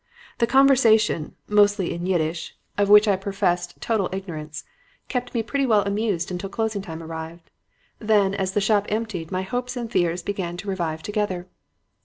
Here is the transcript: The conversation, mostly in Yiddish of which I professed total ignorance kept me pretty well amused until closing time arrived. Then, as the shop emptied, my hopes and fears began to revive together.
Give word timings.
The 0.39 0.47
conversation, 0.47 1.35
mostly 1.47 1.93
in 1.93 2.07
Yiddish 2.07 2.55
of 2.75 2.89
which 2.89 3.07
I 3.07 3.15
professed 3.15 3.79
total 3.79 4.09
ignorance 4.11 4.63
kept 5.09 5.35
me 5.35 5.43
pretty 5.43 5.67
well 5.67 5.83
amused 5.83 6.31
until 6.31 6.49
closing 6.49 6.81
time 6.81 7.03
arrived. 7.03 7.51
Then, 7.99 8.33
as 8.33 8.53
the 8.53 8.61
shop 8.61 8.87
emptied, 8.89 9.31
my 9.31 9.43
hopes 9.43 9.77
and 9.77 9.91
fears 9.91 10.23
began 10.23 10.57
to 10.57 10.67
revive 10.69 11.03
together. 11.03 11.45